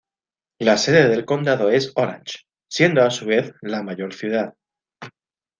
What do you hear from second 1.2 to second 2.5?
condado es Orange,